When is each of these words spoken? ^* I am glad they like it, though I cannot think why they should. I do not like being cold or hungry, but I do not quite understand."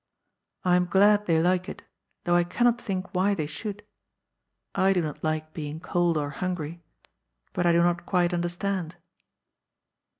^* 0.01 0.03
I 0.67 0.77
am 0.77 0.87
glad 0.87 1.27
they 1.27 1.39
like 1.39 1.69
it, 1.69 1.83
though 2.23 2.35
I 2.35 2.43
cannot 2.43 2.81
think 2.81 3.13
why 3.13 3.35
they 3.35 3.45
should. 3.45 3.85
I 4.73 4.93
do 4.93 5.01
not 5.03 5.23
like 5.23 5.53
being 5.53 5.79
cold 5.79 6.17
or 6.17 6.31
hungry, 6.31 6.81
but 7.53 7.67
I 7.67 7.71
do 7.71 7.83
not 7.83 8.07
quite 8.07 8.33
understand." 8.33 8.95